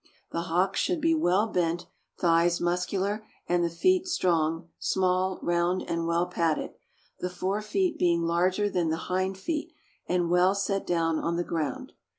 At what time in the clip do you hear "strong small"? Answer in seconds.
4.07-5.37